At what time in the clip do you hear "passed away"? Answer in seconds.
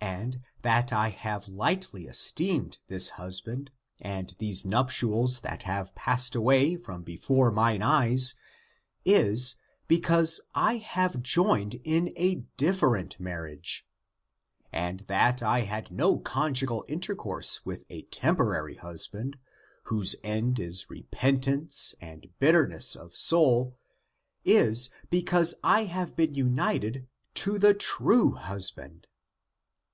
5.94-6.76